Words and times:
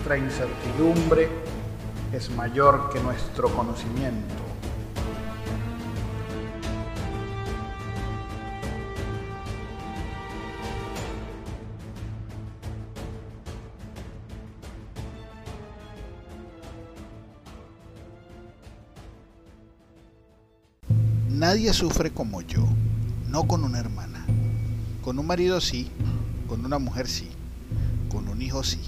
Nuestra 0.00 0.16
incertidumbre 0.16 1.28
es 2.10 2.30
mayor 2.30 2.88
que 2.90 3.00
nuestro 3.00 3.54
conocimiento. 3.54 4.34
Nadie 21.28 21.74
sufre 21.74 22.10
como 22.10 22.40
yo, 22.40 22.66
no 23.28 23.46
con 23.46 23.64
una 23.64 23.78
hermana. 23.80 24.24
Con 25.02 25.18
un 25.18 25.26
marido 25.26 25.60
sí, 25.60 25.90
con 26.48 26.64
una 26.64 26.78
mujer 26.78 27.06
sí, 27.06 27.28
con 28.08 28.28
un 28.28 28.40
hijo 28.40 28.62
sí. 28.62 28.80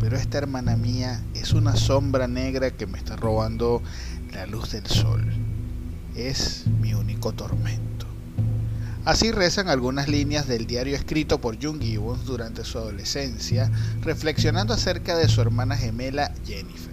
Pero 0.00 0.16
esta 0.16 0.38
hermana 0.38 0.76
mía 0.76 1.22
es 1.34 1.52
una 1.52 1.76
sombra 1.76 2.28
negra 2.28 2.70
que 2.70 2.86
me 2.86 2.98
está 2.98 3.16
robando 3.16 3.82
la 4.32 4.46
luz 4.46 4.72
del 4.72 4.86
sol. 4.86 5.24
Es 6.14 6.64
mi 6.80 6.94
único 6.94 7.32
tormento. 7.32 8.06
Así 9.04 9.32
rezan 9.32 9.68
algunas 9.68 10.08
líneas 10.08 10.46
del 10.46 10.66
diario 10.66 10.94
escrito 10.94 11.40
por 11.40 11.62
Jung 11.62 11.80
Gibbons 11.80 12.26
durante 12.26 12.64
su 12.64 12.78
adolescencia, 12.78 13.70
reflexionando 14.02 14.74
acerca 14.74 15.16
de 15.16 15.28
su 15.28 15.40
hermana 15.40 15.76
gemela 15.76 16.34
Jennifer. 16.44 16.92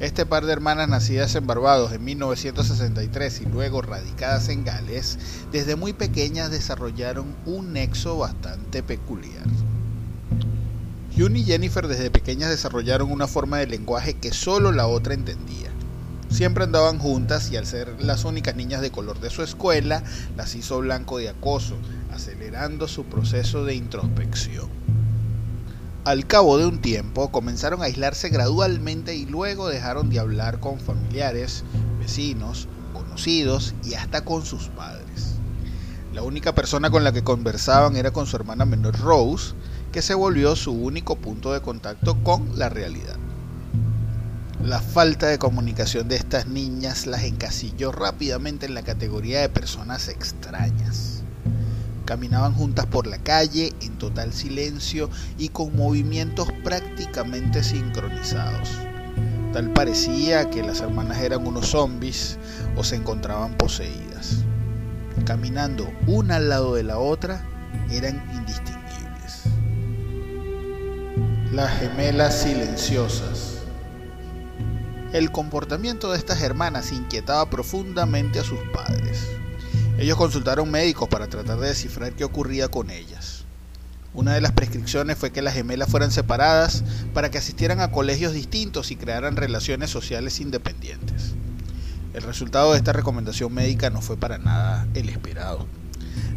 Este 0.00 0.24
par 0.24 0.46
de 0.46 0.52
hermanas 0.52 0.88
nacidas 0.88 1.34
en 1.34 1.46
Barbados 1.46 1.92
en 1.92 2.02
1963 2.02 3.42
y 3.42 3.44
luego 3.44 3.82
radicadas 3.82 4.48
en 4.48 4.64
Gales, 4.64 5.18
desde 5.52 5.76
muy 5.76 5.92
pequeñas 5.92 6.50
desarrollaron 6.50 7.36
un 7.44 7.74
nexo 7.74 8.16
bastante 8.16 8.82
peculiar. 8.82 9.44
June 11.20 11.40
y 11.40 11.44
Jennifer 11.44 11.86
desde 11.86 12.10
pequeñas 12.10 12.48
desarrollaron 12.48 13.12
una 13.12 13.26
forma 13.26 13.58
de 13.58 13.66
lenguaje 13.66 14.14
que 14.14 14.32
solo 14.32 14.72
la 14.72 14.86
otra 14.86 15.12
entendía. 15.12 15.68
Siempre 16.30 16.64
andaban 16.64 16.98
juntas 16.98 17.50
y 17.50 17.58
al 17.58 17.66
ser 17.66 17.94
las 18.02 18.24
únicas 18.24 18.56
niñas 18.56 18.80
de 18.80 18.90
color 18.90 19.20
de 19.20 19.28
su 19.28 19.42
escuela, 19.42 20.02
las 20.38 20.54
hizo 20.54 20.78
blanco 20.78 21.18
de 21.18 21.28
acoso, 21.28 21.76
acelerando 22.10 22.88
su 22.88 23.04
proceso 23.04 23.66
de 23.66 23.74
introspección. 23.74 24.70
Al 26.04 26.26
cabo 26.26 26.56
de 26.56 26.64
un 26.64 26.80
tiempo 26.80 27.30
comenzaron 27.30 27.82
a 27.82 27.84
aislarse 27.84 28.30
gradualmente 28.30 29.14
y 29.14 29.26
luego 29.26 29.68
dejaron 29.68 30.08
de 30.08 30.20
hablar 30.20 30.58
con 30.58 30.80
familiares, 30.80 31.64
vecinos, 31.98 32.66
conocidos 32.94 33.74
y 33.84 33.92
hasta 33.92 34.24
con 34.24 34.46
sus 34.46 34.68
padres. 34.68 35.34
La 36.14 36.22
única 36.22 36.54
persona 36.54 36.88
con 36.88 37.04
la 37.04 37.12
que 37.12 37.22
conversaban 37.22 37.94
era 37.96 38.10
con 38.10 38.26
su 38.26 38.36
hermana 38.36 38.64
menor 38.64 38.98
Rose, 38.98 39.52
que 39.92 40.02
se 40.02 40.14
volvió 40.14 40.54
su 40.56 40.72
único 40.72 41.16
punto 41.16 41.52
de 41.52 41.60
contacto 41.60 42.22
con 42.22 42.58
la 42.58 42.68
realidad. 42.68 43.16
La 44.62 44.80
falta 44.80 45.26
de 45.26 45.38
comunicación 45.38 46.06
de 46.08 46.16
estas 46.16 46.46
niñas 46.46 47.06
las 47.06 47.24
encasilló 47.24 47.92
rápidamente 47.92 48.66
en 48.66 48.74
la 48.74 48.82
categoría 48.82 49.40
de 49.40 49.48
personas 49.48 50.08
extrañas. 50.08 51.22
Caminaban 52.04 52.54
juntas 52.54 52.86
por 52.86 53.06
la 53.06 53.18
calle 53.18 53.72
en 53.80 53.96
total 53.98 54.32
silencio 54.32 55.08
y 55.38 55.48
con 55.48 55.74
movimientos 55.74 56.48
prácticamente 56.62 57.64
sincronizados. 57.64 58.70
Tal 59.52 59.72
parecía 59.72 60.50
que 60.50 60.62
las 60.62 60.80
hermanas 60.80 61.18
eran 61.18 61.46
unos 61.46 61.68
zombies 61.68 62.38
o 62.76 62.84
se 62.84 62.96
encontraban 62.96 63.56
poseídas. 63.56 64.44
Caminando 65.24 65.90
una 66.06 66.36
al 66.36 66.48
lado 66.48 66.74
de 66.74 66.82
la 66.82 66.98
otra, 66.98 67.44
eran 67.90 68.22
indistinguibles. 68.34 68.79
Las 71.52 71.80
gemelas 71.80 72.42
silenciosas. 72.42 73.62
El 75.12 75.32
comportamiento 75.32 76.12
de 76.12 76.18
estas 76.18 76.42
hermanas 76.42 76.92
inquietaba 76.92 77.50
profundamente 77.50 78.38
a 78.38 78.44
sus 78.44 78.60
padres. 78.72 79.26
Ellos 79.98 80.16
consultaron 80.16 80.70
médicos 80.70 81.08
para 81.08 81.26
tratar 81.26 81.58
de 81.58 81.66
descifrar 81.66 82.12
qué 82.12 82.22
ocurría 82.22 82.68
con 82.68 82.88
ellas. 82.90 83.46
Una 84.14 84.32
de 84.32 84.40
las 84.40 84.52
prescripciones 84.52 85.18
fue 85.18 85.32
que 85.32 85.42
las 85.42 85.54
gemelas 85.54 85.90
fueran 85.90 86.12
separadas 86.12 86.84
para 87.14 87.32
que 87.32 87.38
asistieran 87.38 87.80
a 87.80 87.90
colegios 87.90 88.32
distintos 88.32 88.92
y 88.92 88.96
crearan 88.96 89.34
relaciones 89.34 89.90
sociales 89.90 90.40
independientes. 90.40 91.34
El 92.14 92.22
resultado 92.22 92.70
de 92.70 92.78
esta 92.78 92.92
recomendación 92.92 93.52
médica 93.52 93.90
no 93.90 94.02
fue 94.02 94.16
para 94.16 94.38
nada 94.38 94.86
el 94.94 95.08
esperado. 95.08 95.66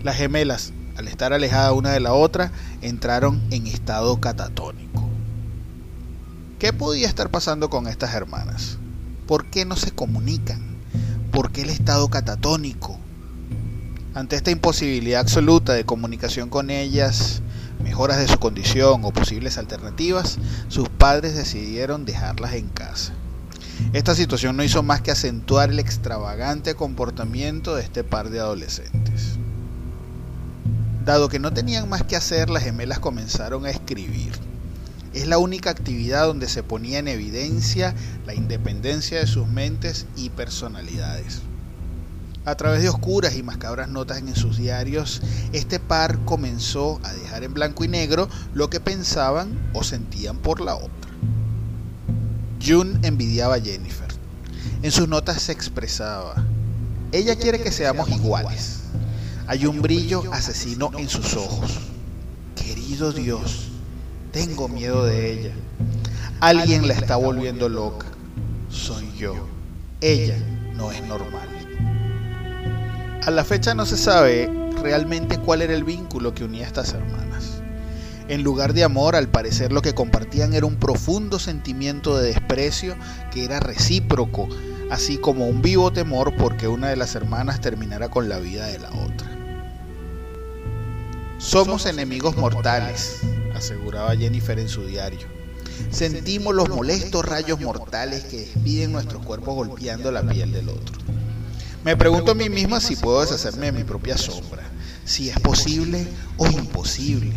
Las 0.01 0.16
gemelas, 0.16 0.74
al 0.98 1.08
estar 1.08 1.34
alejadas 1.34 1.74
una 1.74 1.92
de 1.92 2.00
la 2.00 2.14
otra, 2.14 2.52
entraron 2.81 3.42
en 3.52 3.68
estado 3.68 4.20
catatónico. 4.20 5.09
¿Qué 6.59 6.72
podía 6.72 7.08
estar 7.08 7.30
pasando 7.30 7.70
con 7.70 7.88
estas 7.88 8.14
hermanas? 8.14 8.78
¿Por 9.28 9.46
qué 9.46 9.66
no 9.66 9.76
se 9.76 9.92
comunican? 9.92 10.62
¿Por 11.31 11.52
qué 11.52 11.64
el 11.64 11.70
estado 11.70 12.09
catatónico? 12.09 12.98
Ante 14.14 14.36
esta 14.36 14.52
imposibilidad 14.52 15.22
absoluta 15.22 15.74
de 15.74 15.86
comunicación 15.86 16.50
con 16.50 16.70
ellas, 16.70 17.42
mejoras 17.84 18.18
de 18.20 18.28
su 18.28 18.38
condición 18.38 19.04
o 19.04 19.12
posibles 19.12 19.58
alternativas, 19.58 20.38
sus 20.68 20.88
padres 20.88 21.36
decidieron 21.36 22.06
dejarlas 22.06 22.54
en 22.54 22.70
casa. 22.70 23.14
Esta 23.92 24.16
situación 24.16 24.56
no 24.56 24.64
hizo 24.64 24.84
más 24.84 25.02
que 25.02 25.12
acentuar 25.12 25.72
el 25.72 25.80
extravagante 25.80 26.75
comportamiento 26.75 27.75
de 27.75 27.84
este 27.84 28.04
par 28.04 28.30
de 28.30 28.40
adolescentes. 28.40 29.40
Dado 31.06 31.28
que 31.28 31.40
no 31.40 31.52
tenían 31.52 31.90
más 31.90 32.03
que 32.03 32.16
hacer, 32.16 32.50
las 32.50 32.64
gemelas 32.64 33.00
comenzaron 33.00 33.66
a 33.66 33.69
escribir. 33.69 34.31
Es 35.14 35.28
la 35.28 35.38
única 35.38 35.69
actividad 35.69 36.25
donde 36.25 36.47
se 36.47 36.64
ponía 36.64 37.00
en 37.00 37.09
evidencia 37.09 37.94
la 38.25 38.34
independencia 38.34 39.19
de 39.19 39.28
sus 39.28 39.47
mentes 39.47 40.06
y 40.16 40.30
personalidades. 40.30 41.42
A 42.46 42.56
través 42.56 42.81
de 42.81 42.90
oscuras 42.90 43.36
y 43.36 43.44
macabras 43.44 43.90
notas 43.90 44.19
en 44.19 44.34
sus 44.34 44.58
diarios, 44.58 45.22
este 45.52 45.80
par 45.80 46.19
comenzó 46.25 47.00
a 47.03 47.12
dejar 47.13 47.44
en 47.44 47.53
blanco 47.53 47.84
y 47.84 47.90
negro 47.90 48.30
lo 48.53 48.69
que 48.69 48.80
pensaban 48.80 49.72
o 49.74 49.84
sentían 49.84 50.38
por 50.38 50.62
la 50.62 50.75
otra. 50.75 51.12
June 52.66 53.00
envidiaba 53.03 53.56
a 53.56 53.62
Jennifer. 53.62 54.08
En 54.81 54.92
sus 54.92 55.07
notas 55.07 55.42
se 55.42 55.51
expresaba, 55.51 56.45
ella 57.12 57.36
quiere 57.36 57.62
que 57.62 57.72
seamos 57.72 58.10
iguales. 58.10 58.82
Hay 59.45 59.66
un 59.66 59.81
brillo 59.81 60.24
asesino 60.31 60.92
en 60.98 61.10
sus 61.10 61.36
ojos. 61.36 61.80
Querido 62.56 63.12
Dios, 63.12 63.68
tengo 64.31 64.69
miedo 64.69 65.06
de 65.06 65.34
ella. 65.34 65.51
Alguien 66.40 66.88
la 66.88 66.94
está 66.94 67.18
volviendo 67.18 67.68
loca. 67.68 68.07
Soy 68.69 69.12
yo. 69.18 69.36
Ella 70.00 70.38
no 70.75 70.92
es 70.92 71.04
normal. 71.04 71.50
A 73.25 73.31
la 73.31 73.44
fecha 73.44 73.74
no 73.74 73.86
se 73.86 73.98
sabe 73.98 74.50
realmente 74.81 75.38
cuál 75.38 75.62
era 75.62 75.74
el 75.74 75.84
vínculo 75.84 76.34
que 76.34 76.45
unía 76.45 76.63
a 76.63 76.68
estas 76.68 76.94
hermanas. 76.94 77.62
En 78.30 78.44
lugar 78.44 78.74
de 78.74 78.86
amor, 78.86 79.16
al 79.16 79.28
parecer 79.28 79.74
lo 79.74 79.81
que 79.81 79.94
compartían 79.94 80.54
era 80.54 80.66
un 80.66 80.78
profundo 80.78 81.38
sentimiento 81.38 82.18
de 82.18 82.28
desprecio 82.28 82.95
que 83.31 83.44
era 83.44 83.60
recíproco, 83.60 84.48
así 84.94 85.18
como 85.18 85.48
un 85.48 85.63
vivo 85.63 85.92
temor 85.92 86.36
porque 86.36 86.68
una 86.68 86.88
de 86.90 86.95
las 86.95 87.16
hermanas 87.16 87.60
terminara 87.60 88.10
con 88.10 88.30
la 88.30 88.38
vida 88.38 88.68
de 88.68 88.78
la 88.78 88.92
otra. 88.92 89.28
Somos 91.40 91.88
enemigos 91.88 92.38
mortales, 92.38 93.22
aseguraba 93.56 94.16
Jennifer 94.16 94.60
en 94.60 94.69
su 94.69 94.86
diario. 94.86 95.28
sentimos 95.90 96.54
los 96.54 96.69
molestos 96.69 97.25
rayos 97.25 97.60
mortales 97.60 98.25
que 98.25 98.42
despiden 98.42 98.92
nuestros 98.92 99.25
cuerpos 99.25 99.56
golpeando 99.56 100.12
la 100.12 100.22
piel 100.22 100.51
del 100.51 100.69
otro. 100.69 100.95
Me 101.84 101.98
pregunto 101.98 102.34
a 102.34 102.36
mí 102.36 102.50
misma 102.50 102.80
si 102.80 102.95
puedo 102.95 103.22
deshacerme 103.22 103.68
de 103.68 103.72
mi 103.72 103.84
propia 103.84 104.16
sombra, 104.16 104.62
si 105.06 105.31
es 105.31 105.40
posible 105.40 106.06
o 106.38 106.45
imposible. 106.45 107.34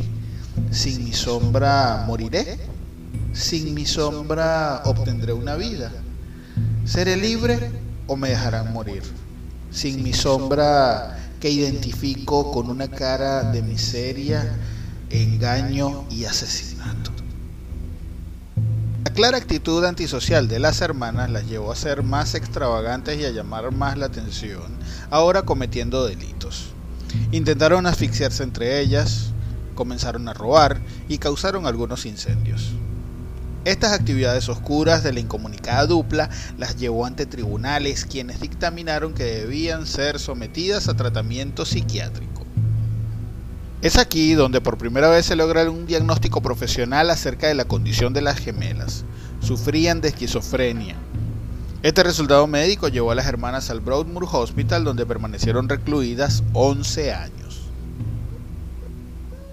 Sin 0.71 1.05
mi 1.05 1.15
sombra 1.15 2.05
moriré, 2.07 2.59
sin 3.33 3.73
mi 3.73 3.87
sombra 3.87 4.83
obtendré 4.85 5.33
una 5.33 5.57
vida. 5.57 5.91
¿Seré 6.87 7.17
libre 7.17 7.59
o 8.07 8.17
me 8.17 8.29
dejarán 8.29 8.73
morir? 8.73 9.03
Sin 9.73 10.05
mi 10.05 10.13
sombra 10.13 11.19
que 11.41 11.51
identifico 11.51 12.53
con 12.53 12.71
una 12.71 12.89
cara 12.89 13.51
de 13.51 13.61
miseria, 13.61 14.57
engaño 15.11 16.05
y 16.11 16.27
asesinato. 16.27 17.11
La 19.05 19.11
clara 19.13 19.37
actitud 19.37 19.85
antisocial 19.85 20.47
de 20.47 20.61
las 20.61 20.81
hermanas 20.81 21.29
las 21.29 21.49
llevó 21.49 21.73
a 21.73 21.77
ser 21.77 22.05
más 22.05 22.37
extravagantes 22.37 23.19
y 23.19 23.25
a 23.25 23.31
llamar 23.31 23.73
más 23.73 23.99
la 23.99 24.07
atención, 24.07 24.79
ahora 25.11 25.43
cometiendo 25.43 26.07
delitos. 26.07 26.69
Intentaron 27.33 27.87
asfixiarse 27.87 28.45
entre 28.45 28.79
ellas, 28.81 29.33
comenzaron 29.75 30.29
a 30.29 30.35
robar 30.35 30.81
y 31.09 31.19
causaron 31.19 31.67
algunos 31.67 32.07
incendios. 32.07 32.71
Estas 33.67 33.95
actividades 33.95 34.49
oscuras 34.49 35.03
de 35.03 35.13
la 35.13 35.19
incomunicada 35.19 35.87
dupla 35.87 36.31
las 36.57 36.77
llevó 36.77 37.05
ante 37.05 37.27
tribunales 37.27 38.05
quienes 38.05 38.41
dictaminaron 38.41 39.13
que 39.13 39.25
debían 39.25 39.87
ser 39.87 40.21
sometidas 40.21 40.87
a 40.87 40.95
tratamiento 40.95 41.67
psiquiátrico. 41.67 42.47
Es 43.83 43.99
aquí 43.99 44.35
donde 44.35 44.61
por 44.61 44.79
primera 44.79 45.09
vez 45.09 45.27
se 45.27 45.35
logra 45.35 45.69
un 45.69 45.85
diagnóstico 45.85 46.41
profesional 46.43 47.11
acerca 47.11 47.49
de 47.49 47.57
la 47.57 47.65
condición 47.65 48.13
de 48.13 48.23
las 48.23 48.39
gemelas. 48.39 49.05
Sufrían 49.41 50.01
de 50.01 50.11
esquizofrenia. 50.11 50.95
Este 51.83 52.05
resultado 52.05 52.47
médico 52.47 52.87
llevó 52.87 53.11
a 53.11 53.17
las 53.17 53.27
hermanas 53.27 53.69
al 53.71 53.81
Broadmoor 53.81 54.29
Hospital 54.31 54.85
donde 54.85 55.07
permanecieron 55.07 55.69
recluidas 55.69 56.45
11 56.53 57.13
años. 57.13 57.46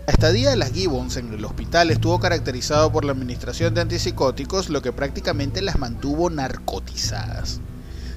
La 0.06 0.12
estadía 0.12 0.50
de 0.50 0.58
las 0.58 0.74
Gibbons 0.74 1.16
en 1.16 1.34
el 1.34 1.46
hospital 1.46 1.90
estuvo 1.90 2.20
caracterizado 2.20 2.92
por 2.92 3.06
la 3.06 3.14
administración 3.14 3.74
de 3.74 3.80
antipsicóticos, 3.80 4.70
lo 4.70 4.82
que 4.82 4.92
prácticamente 4.92 5.62
las 5.62 5.80
mantuvo 5.80 6.30
narcotizadas. 6.30 7.62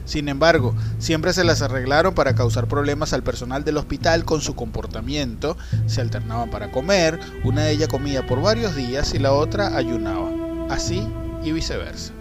Sin 0.05 0.29
embargo, 0.29 0.75
siempre 0.99 1.33
se 1.33 1.45
las 1.45 1.63
arreglaron 1.63 2.13
para 2.13 2.35
causar 2.35 2.67
problemas 2.67 3.13
al 3.13 3.23
personal 3.23 3.63
del 3.63 3.77
hospital 3.77 4.25
con 4.25 4.41
su 4.41 4.57
comportamiento, 4.57 5.57
se 5.87 6.01
alternaban 6.01 6.51
para 6.51 6.73
comer, 6.73 7.21
una 7.45 7.63
de 7.63 7.73
ellas 7.73 7.89
comía 7.89 8.27
por 8.27 8.43
varios 8.43 8.75
días 8.75 9.15
y 9.15 9.21
la 9.21 9.33
otra 9.33 9.77
ayunaba, 9.77 10.29
así 10.69 11.07
y 11.45 11.53
viceversa. 11.53 12.16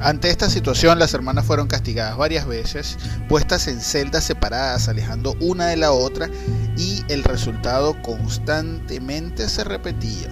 Ante 0.00 0.30
esta 0.30 0.48
situación, 0.48 1.00
las 1.00 1.12
hermanas 1.12 1.44
fueron 1.44 1.66
castigadas 1.66 2.16
varias 2.16 2.46
veces, 2.46 2.96
puestas 3.28 3.66
en 3.66 3.80
celdas 3.80 4.22
separadas, 4.22 4.88
alejando 4.88 5.34
una 5.40 5.66
de 5.66 5.76
la 5.76 5.90
otra, 5.90 6.30
y 6.76 7.02
el 7.08 7.24
resultado 7.24 8.00
constantemente 8.02 9.48
se 9.48 9.64
repetía. 9.64 10.28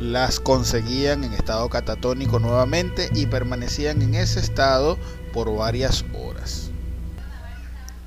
Las 0.00 0.40
conseguían 0.40 1.22
en 1.22 1.34
estado 1.34 1.68
catatónico 1.68 2.40
nuevamente 2.40 3.10
y 3.14 3.26
permanecían 3.26 4.02
en 4.02 4.14
ese 4.14 4.40
estado 4.40 4.98
por 5.32 5.54
varias 5.54 6.04
horas. 6.14 6.70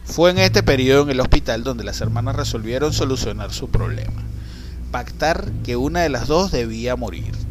Fue 0.04 0.32
en 0.32 0.40
este 0.40 0.64
periodo 0.64 1.04
en 1.04 1.12
el 1.12 1.22
hospital 1.22 1.64
donde 1.64 1.86
las 1.86 2.02
hermanas 2.02 2.36
resolvieron 2.36 2.92
solucionar 2.92 3.54
su 3.54 3.70
problema, 3.70 4.22
pactar 4.92 5.50
que 5.64 5.78
una 5.78 6.02
de 6.02 6.10
las 6.10 6.28
dos 6.28 6.52
debía 6.52 6.98
morir. 6.98 7.43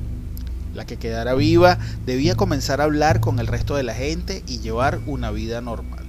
La 0.74 0.86
que 0.86 0.96
quedara 0.96 1.34
viva 1.34 1.78
debía 2.06 2.34
comenzar 2.34 2.80
a 2.80 2.84
hablar 2.84 3.20
con 3.20 3.38
el 3.38 3.46
resto 3.46 3.76
de 3.76 3.82
la 3.82 3.94
gente 3.94 4.42
y 4.46 4.60
llevar 4.60 5.00
una 5.06 5.30
vida 5.30 5.60
normal. 5.60 6.04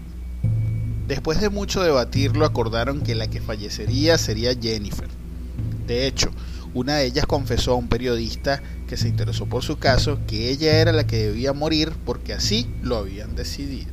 Después 1.07 1.41
de 1.41 1.49
mucho 1.49 1.83
debatirlo, 1.83 2.45
acordaron 2.45 3.01
que 3.01 3.13
la 3.13 3.27
que 3.27 3.41
fallecería 3.41 4.17
sería 4.17 4.55
Jennifer. 4.55 5.09
De 5.85 6.07
hecho, 6.07 6.31
una 6.73 6.95
de 6.95 7.05
ellas 7.05 7.25
confesó 7.25 7.73
a 7.73 7.75
un 7.75 7.89
periodista 7.89 8.63
que 8.87 8.97
se 8.97 9.09
interesó 9.09 9.45
por 9.45 9.63
su 9.63 9.77
caso 9.77 10.19
que 10.27 10.49
ella 10.49 10.79
era 10.79 10.91
la 10.91 11.05
que 11.05 11.17
debía 11.17 11.53
morir 11.53 11.91
porque 12.05 12.33
así 12.33 12.73
lo 12.81 12.97
habían 12.97 13.35
decidido. 13.35 13.91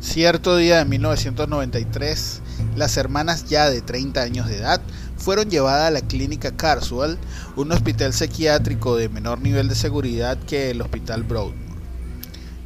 Cierto 0.00 0.56
día 0.56 0.78
de 0.78 0.84
1993, 0.84 2.42
las 2.76 2.96
hermanas 2.98 3.48
ya 3.48 3.70
de 3.70 3.80
30 3.80 4.20
años 4.20 4.46
de 4.46 4.58
edad 4.58 4.82
fueron 5.24 5.48
llevadas 5.48 5.88
a 5.88 5.90
la 5.90 6.02
clínica 6.02 6.54
Carswell, 6.54 7.16
un 7.56 7.72
hospital 7.72 8.12
psiquiátrico 8.12 8.94
de 8.94 9.08
menor 9.08 9.40
nivel 9.40 9.68
de 9.68 9.74
seguridad 9.74 10.36
que 10.36 10.70
el 10.70 10.82
hospital 10.82 11.22
Broadmoor. 11.22 11.64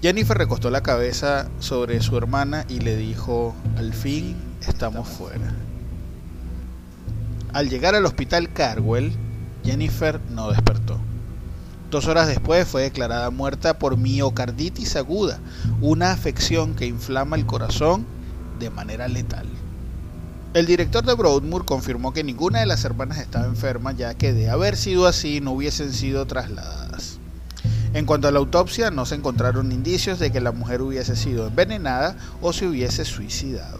Jennifer 0.02 0.36
recostó 0.36 0.68
la 0.68 0.82
cabeza 0.82 1.48
sobre 1.60 2.00
su 2.02 2.16
hermana 2.16 2.64
y 2.68 2.80
le 2.80 2.96
dijo, 2.96 3.54
al 3.76 3.94
fin 3.94 4.36
estamos 4.66 5.06
fuera. 5.06 5.54
Al 7.52 7.68
llegar 7.68 7.94
al 7.94 8.06
hospital 8.06 8.52
Carwell, 8.52 9.12
Jennifer 9.64 10.20
no 10.30 10.50
despertó. 10.50 10.98
Dos 11.92 12.08
horas 12.08 12.26
después 12.26 12.66
fue 12.66 12.82
declarada 12.82 13.30
muerta 13.30 13.78
por 13.78 13.96
miocarditis 13.96 14.96
aguda, 14.96 15.38
una 15.80 16.10
afección 16.10 16.74
que 16.74 16.86
inflama 16.86 17.36
el 17.36 17.46
corazón 17.46 18.04
de 18.58 18.70
manera 18.70 19.06
letal. 19.06 19.46
El 20.54 20.64
director 20.64 21.04
de 21.04 21.12
Broadmoor 21.12 21.66
confirmó 21.66 22.14
que 22.14 22.24
ninguna 22.24 22.60
de 22.60 22.66
las 22.66 22.82
hermanas 22.86 23.18
estaba 23.18 23.44
enferma, 23.44 23.92
ya 23.92 24.14
que 24.14 24.32
de 24.32 24.48
haber 24.48 24.78
sido 24.78 25.06
así 25.06 25.42
no 25.42 25.52
hubiesen 25.52 25.92
sido 25.92 26.26
trasladadas. 26.26 27.18
En 27.92 28.06
cuanto 28.06 28.28
a 28.28 28.32
la 28.32 28.38
autopsia, 28.38 28.90
no 28.90 29.04
se 29.04 29.14
encontraron 29.14 29.72
indicios 29.72 30.18
de 30.18 30.32
que 30.32 30.40
la 30.40 30.52
mujer 30.52 30.80
hubiese 30.80 31.16
sido 31.16 31.48
envenenada 31.48 32.16
o 32.40 32.54
se 32.54 32.66
hubiese 32.66 33.04
suicidado. 33.04 33.78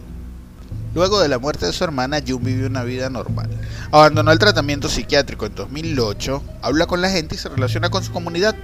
Luego 0.93 1.19
de 1.19 1.27
la 1.27 1.39
muerte 1.39 1.65
de 1.65 1.73
su 1.73 1.83
hermana, 1.83 2.21
June 2.25 2.45
vivió 2.45 2.67
una 2.67 2.83
vida 2.83 3.09
normal. 3.09 3.49
Abandonó 3.91 4.31
el 4.31 4.39
tratamiento 4.39 4.89
psiquiátrico 4.89 5.47
en 5.47 5.55
2008, 5.55 6.43
habla 6.61 6.85
con 6.85 7.01
la 7.01 7.09
gente 7.09 7.33
y 7.33 7.39
se 7.39 7.49
relaciona 7.49 7.89
con 7.89 8.03
su 8.03 8.11
comunidad. 8.11 8.55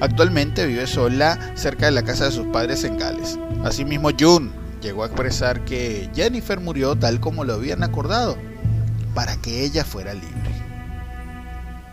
Actualmente 0.00 0.66
vive 0.66 0.86
sola 0.86 1.52
cerca 1.54 1.86
de 1.86 1.92
la 1.92 2.02
casa 2.02 2.26
de 2.26 2.32
sus 2.32 2.46
padres 2.48 2.84
en 2.84 2.98
Gales. 2.98 3.38
Asimismo, 3.64 4.10
June 4.18 4.50
llegó 4.80 5.02
a 5.02 5.06
expresar 5.06 5.64
que 5.64 6.10
Jennifer 6.14 6.60
murió 6.60 6.96
tal 6.96 7.20
como 7.20 7.44
lo 7.44 7.54
habían 7.54 7.82
acordado, 7.82 8.36
para 9.14 9.36
que 9.36 9.64
ella 9.64 9.84
fuera 9.84 10.14
libre. 10.14 10.38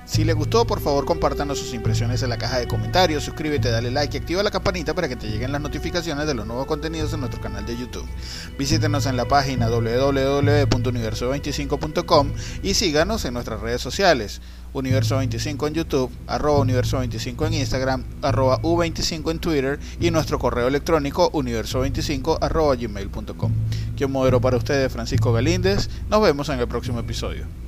Si 0.06 0.24
le 0.24 0.34
gustó, 0.34 0.68
por 0.68 0.82
favor 0.82 1.06
compártanos 1.06 1.58
sus 1.58 1.74
impresiones 1.74 2.22
en 2.22 2.30
la 2.30 2.38
caja 2.38 2.60
de 2.60 2.68
comentarios, 2.68 3.24
suscríbete, 3.24 3.72
dale 3.72 3.90
like 3.90 4.16
y 4.16 4.20
activa 4.20 4.44
la 4.44 4.52
campanita 4.52 4.94
para 4.94 5.10
que 5.10 5.16
te 5.16 5.28
lleguen 5.28 5.51
las 5.51 5.62
notificaciones 5.62 6.27
de 6.27 6.36
los 6.36 6.46
nuevos 6.46 6.68
contenidos 6.68 7.12
en 7.13 7.22
nuestro 7.22 7.42
canal 7.42 7.65
de 7.65 7.75
YouTube. 7.75 8.08
Visítenos 8.56 9.08
en 9.08 9.18
la 9.18 9.25
página 9.25 9.68
www.universo25.com 9.68 12.34
y 12.62 12.75
síganos 12.75 13.25
en 13.25 13.34
nuestras 13.34 13.62
redes 13.62 13.82
sociales. 13.82 14.42
Universo25 14.75 15.67
en 15.67 15.74
YouTube, 15.74 16.12
arroba 16.27 16.60
Universo25 16.60 17.48
en 17.48 17.53
Instagram, 17.53 18.03
arroba 18.22 18.62
U25 18.62 19.32
en 19.32 19.39
Twitter 19.39 19.79
y 20.00 20.12
nuestro 20.12 20.38
correo 20.38 20.67
electrónico 20.67 21.32
universo25 21.32 22.38
arroba 22.41 22.75
gmail.com. 22.75 23.51
Quien 23.96 24.12
modero 24.12 24.41
para 24.41 24.58
ustedes 24.58 24.91
Francisco 24.91 25.34
Galíndez. 25.34 25.89
Nos 26.10 26.22
vemos 26.22 26.50
en 26.50 26.60
el 26.60 26.67
próximo 26.67 27.00
episodio. 27.00 27.64